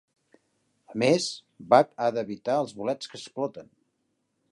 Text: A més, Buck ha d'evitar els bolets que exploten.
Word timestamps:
A 0.93 0.95
més, 1.01 1.27
Buck 1.73 1.91
ha 1.97 2.07
d'evitar 2.15 2.57
els 2.63 2.73
bolets 2.79 3.13
que 3.13 3.17
exploten. 3.21 3.71